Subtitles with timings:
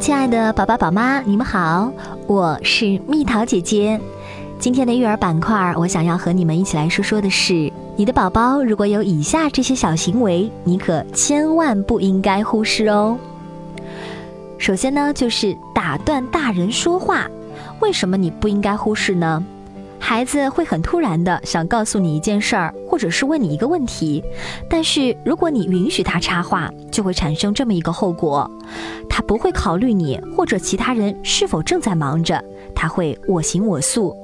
[0.00, 1.92] 亲爱的宝宝宝妈，你们好，
[2.26, 4.00] 我是蜜桃姐姐。
[4.58, 13.18] 今天的育儿板块，我想要和你们一起来说说的是，你的宝宝如果有以下这些小行为，你可千万不应该忽视哦。
[14.56, 17.28] 首先呢，就是打断大人说话，
[17.80, 19.44] 为什么你不应该忽视呢？
[20.00, 24.24] 孩子会很突然的想告诉你一件事儿，或者是问你一个问题，
[24.68, 28.50] 但是如果你允许他插话，就会产生这么一个后果：
[29.08, 32.42] 他不会考虑你或者其他人是否正在忙着，
[32.74, 34.16] 他会我行我素。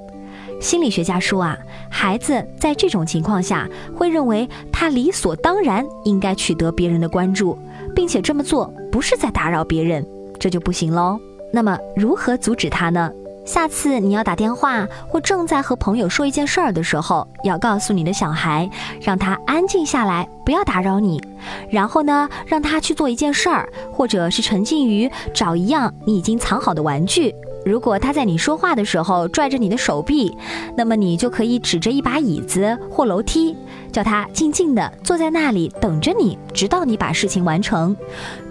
[0.61, 1.57] 心理学家说啊，
[1.91, 7.57] 孩子在这种情况下会认为他理所当然应该取得别人的关注，
[7.95, 10.05] 并且这么做不是在打扰别人，
[10.41, 11.21] 这就不行喽。
[11.53, 13.13] 那么如何阻止他呢？
[13.47, 18.69] 下次你要打电话或正在和朋友说一件事儿的时候，要告诉你的小孩，
[19.01, 21.23] 让他安静下来，不要打扰你。
[21.71, 27.33] 然后呢，让他去做一件事儿，或者是沉浸于找一样你已经藏好的玩具。
[27.67, 30.39] 如果他在你说话的时候拽着你的手臂，
[30.77, 33.57] 那么你就可以指着一把椅子或楼梯，
[33.91, 37.97] 叫他静静地坐在那里等着你，直到你把事情完成。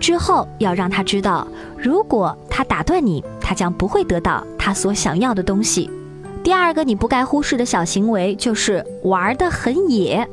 [0.02, 5.89] 之后要让他知道，如果他打断你，他将不会得到他所想要的东西。
[6.44, 10.27] 第二个你不该忽视的小行为就是玩得很野。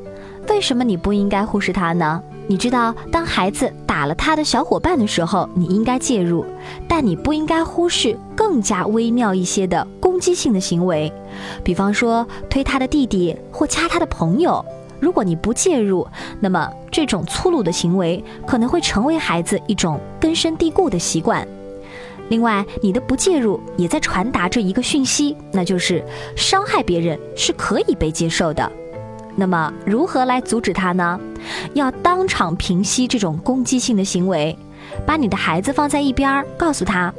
[0.49, 2.21] 为什么你不应该忽视他呢？
[2.45, 6.45] 你知道，当孩子打了他的小伙伴的时候，你应该介入，
[6.87, 11.11] 但你不应该忽视更加微妙一些的攻击性的行为，
[11.63, 14.63] 比方说推他的弟弟或掐他的朋友。
[14.99, 16.07] 如果你不介入，
[16.39, 21.47] 那么这种粗鲁的行为可能会成为孩子一种根深蒂固的习惯。
[22.29, 26.03] 另外，你的不介入也在传达着一个讯息，那就是
[26.35, 28.71] 伤害别人是可以被接受的。
[29.35, 31.19] 那么，如何来阻止他呢？
[31.73, 34.57] 要当场平息这种攻击性的行为，
[35.05, 37.13] 把你的孩子放在一边，告诉他，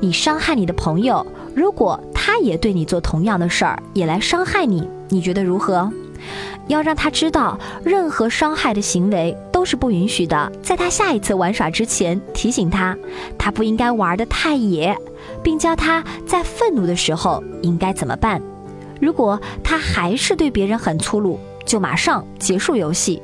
[0.00, 5.90] 你伤害你的朋友，如果他也对你做同样的事儿，也来伤害你，你觉得如何？
[6.66, 10.50] 要让他知道，任何伤害的行为都是不允许的。
[10.62, 12.96] 在他下一次玩耍之前，提醒他，
[13.38, 14.96] 他不应该玩得太野，
[15.42, 18.42] 并教他在愤怒的时候应该怎么办。
[19.00, 21.38] 如果他还是对别人很粗鲁，
[21.68, 23.22] 就马上结束游戏。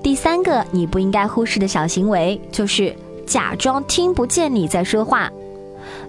[0.00, 2.94] 第三个你不应该忽视的小行为就是
[3.26, 5.28] 假装听不见你在说话。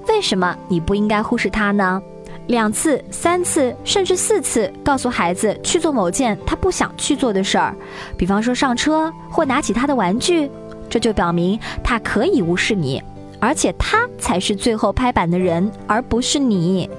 [0.07, 2.01] 为什么你不应该忽视他呢？
[2.47, 7.75] 两次、三次，甚至四次，告诉孩子去做某件他不想去做的事儿，
[8.15, 10.49] 比方说上车或拿起他的玩具，
[10.89, 13.01] 这就表明他可以无视你，
[13.39, 16.89] 而且他才是最后拍板的人，而不是你。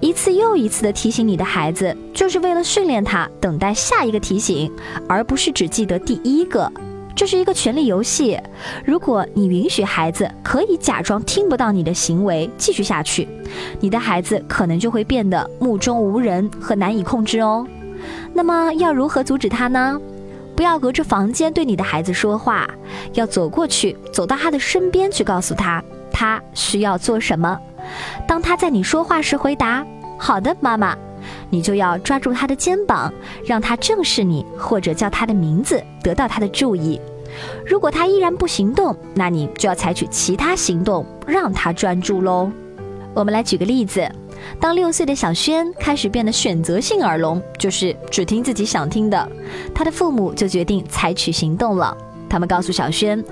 [0.00, 4.70] 一次又一次的提醒你的孩子，就是为了训练他等待下一个提醒，
[5.08, 6.70] 而不是只记得第一个。
[7.16, 8.38] 这是一个权力游戏。
[8.84, 13.26] 如果你允许孩子可以假装听不到你的行为继续下去，
[13.80, 17.66] 你的孩子可能就会变得目中无人和难以控制哦。
[18.32, 20.00] 那么要如何阻止他呢？
[20.54, 22.70] 不要隔着房间对你的孩子说话，
[23.14, 25.82] 要走过去，走到他的身边去告诉他
[26.12, 27.58] 他需要做什么。
[28.26, 29.84] 当他在你说话时回答
[30.18, 30.96] “好的，妈妈”，
[31.50, 33.12] 你就要抓住他的肩膀，
[33.44, 37.00] 让他正视你，或者叫他的名字，得到他的注意。
[37.66, 42.50] 如果他依然不行动，那你就要采取其他行动，让他专注喽。
[43.14, 44.08] 我们来举个例子：
[44.60, 49.28] 当六岁的小轩开始变得选择性耳聋，就是只听自己想听的，
[49.74, 51.96] 他的父母就决定采取行动了。
[52.28, 53.22] 他们告诉小轩，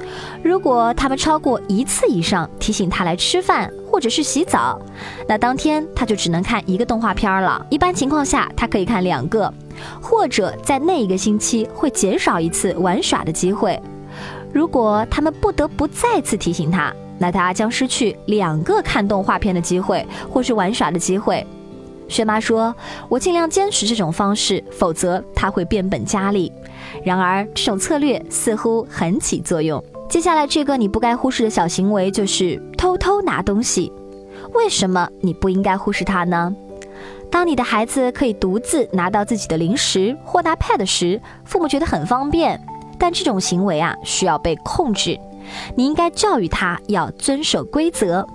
[0.43, 4.81] 如果他们超过一次以上提醒他来吃饭或者是洗澡，
[5.29, 7.65] 那当天他就只能看一个动画片了。
[7.71, 9.53] 一般情况下，他可以看两个，
[10.01, 13.81] 或者在那一个星期会减少一次玩耍的机会。
[14.53, 21.47] 如果他们不得不再次提醒他，那他将失去两个看动画片的机会或是玩耍的机会。
[22.09, 22.75] 薛妈说
[23.09, 26.50] ：“我尽量坚持这种方式，否则他会变本加厉。”
[27.05, 29.83] 然而，这种策略似乎很起作用。
[30.09, 33.93] 接下来，这个你不该忽视的小行为就是偷偷拿东西。
[34.55, 36.55] 为什么你不应该忽视它呢？
[37.31, 42.58] 当你的孩子可以独自拿到自己的零食或拿 pad 时，父母觉得很方便。
[42.99, 45.19] 但这种行为啊，需要被控制。
[45.75, 48.26] 你应该教育他要遵守规则。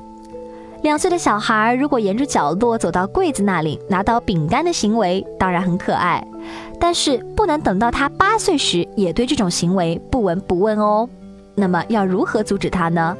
[0.82, 6.26] 两岁的小孩如果沿着角落走到柜子那里拿到饼干的行为，当然很可爱。
[6.80, 11.08] 但是不能等到他八岁时也对这种行为不闻不问哦。
[11.54, 13.16] 那么要如何阻止他呢？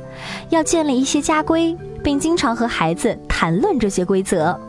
[0.50, 4.60] 要建立一些家规，并经常和孩子谈论这些规则。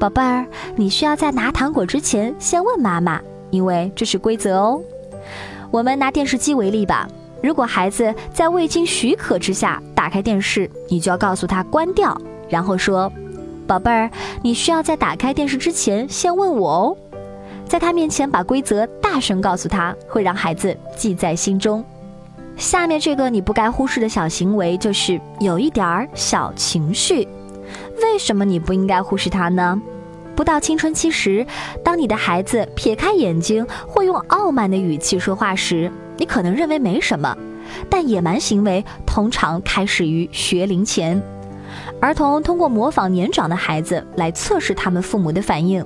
[0.00, 0.44] 宝贝儿，
[0.74, 3.20] 你需要在拿糖果之前先问妈妈，
[3.50, 4.80] 因为这是规则哦。
[5.70, 7.06] 我们拿电视机为例吧。
[7.40, 12.14] 如果孩子在未经许可之下打开电视，你就要告诉他关掉，
[12.46, 13.10] 然后说
[13.66, 14.10] ：“宝贝儿，
[14.42, 16.96] 你需要在打开电视之前先问我哦。”
[17.66, 21.82] 在他面前把规则大声告诉他，会让孩子记在心中。
[22.58, 27.26] 下面这个你不该忽视的小行为，就是有一点儿小情绪。
[28.02, 29.80] 为什么你不应该忽视他呢？
[30.36, 31.46] 不到青春期时，
[31.82, 37.34] 当你的孩子撇开眼睛或用傲慢的语气说话时，你可能认为没什么。
[37.88, 41.20] 但野蛮行为通常开始于学龄前。
[42.00, 45.84] 儿童通过模仿年长的孩子来测试他们父母的反应。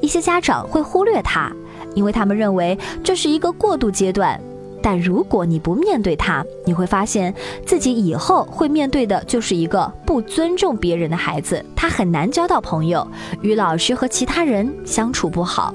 [0.00, 1.50] 一些家长会忽略他，
[1.94, 4.40] 因为他们认为这是一个过渡阶段。
[4.82, 7.34] 但如果你不面对他，你会发现
[7.64, 11.64] 自己以后会面对的就是一个不尊重别人的孩子。
[11.74, 13.04] 他很难交到朋友，
[13.40, 15.74] 与老师和其他人相处不好。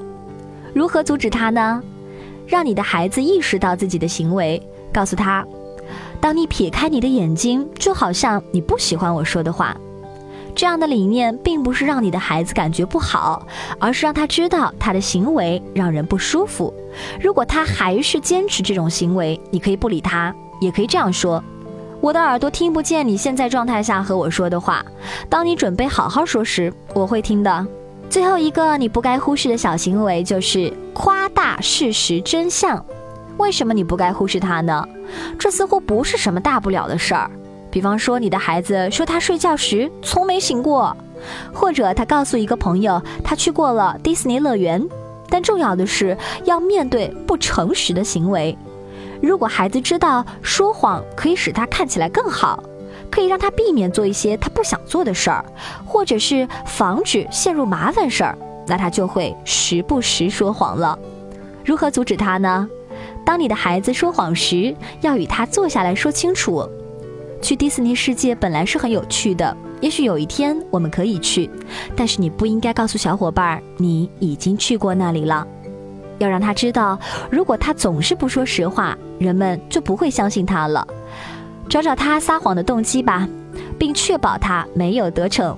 [0.72, 1.82] 如何阻止他呢？
[2.46, 4.62] 让你的孩子意识到自己的行为，
[4.92, 5.44] 告诉他：
[6.20, 9.76] 当你撇开你的眼睛，就好像你不喜欢我说的话。
[10.54, 13.46] 这样的理念并不是让你的孩子感觉不好，
[13.78, 16.72] 而是让他知道他的行为让人不舒服。
[17.20, 21.42] 如果他还是坚持这种行为，你可以不理他，也可以这样说
[22.02, 24.84] ：“我的耳朵听不见你现在状态下和我说的话。
[25.30, 27.66] 当你准备好好说时，我会听的。”
[28.10, 32.84] 最后一个你不该忽视的小行为就是夸大事实真相。
[33.38, 34.86] 为什么你不该忽视他呢？
[35.38, 37.30] 这似乎不是什么大不了的事儿。
[37.70, 40.96] 比方说，你的孩子说他睡觉时从没醒过，
[41.52, 44.86] 或者他告诉一个朋友他去过了迪士尼乐园。
[45.30, 46.14] 但重要的是
[46.44, 48.54] 要面对不诚实的行为。
[49.22, 52.62] 如果孩子知道说谎可以使他看起来更好，
[53.10, 55.42] 可以让他避免做一些他不想做的事儿，
[55.86, 58.36] 或者是防止陷入麻烦事儿，
[58.66, 60.98] 那他就会时不时说谎了。
[61.64, 62.68] 如何阻止他呢？
[63.24, 66.68] 当你的孩子说谎时，要与他坐下来说清楚。
[67.40, 71.50] 去迪士尼世界本来是很有趣的，也许有一天我们可以去，
[71.96, 75.46] 但是你不应该告诉小伙伴你已经去过那里了。
[76.18, 76.96] 要让他知道，
[77.30, 80.86] 如果他总是不说实话，人们就不会相信他了。
[81.68, 83.28] 找找他撒谎的动机吧，
[83.76, 85.56] 并确保他没有得逞。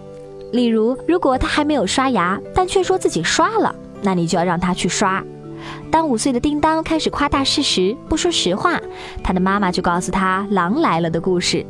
[0.52, 5.22] 例如，如果他还没有刷牙，但却说自己刷了，那你就要让他去刷。
[5.90, 8.80] 当五岁的叮当开始夸大事实、不说实话，
[9.22, 11.64] 他的妈妈就告诉他狼来了的故事。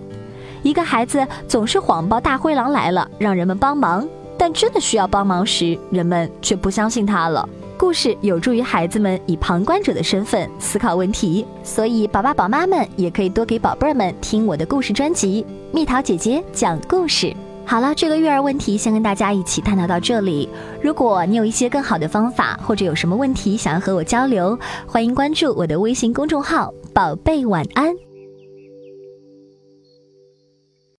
[0.63, 4.09] 一个孩子总是谎报大灰狼来了，让人们帮忙，
[4.39, 7.47] 但真的需要帮忙时，人们却不相信他了。
[7.77, 15.45] 故事有助于孩子们以旁观者的身份思考问题，所以宝爸宝妈们也可以多给宝贝儿们听我的故事专辑
[15.75, 17.27] 《蜜桃姐姐讲故事》。
[17.67, 20.49] 好了，这个育儿问题先跟大家一起探讨到这里。
[20.81, 24.57] 如果你有一些更好的方法，或者有什么问题想要和我交流，
[24.87, 27.93] 欢迎关注我的微信公众号“宝贝晚安”。